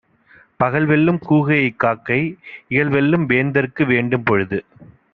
[0.59, 2.19] பகல்வெல்லும் கூகையைக் காக்கை,
[2.69, 4.65] இகல்வெல்லும் வேந்தர்க்கு வேண்டும் பொழுது.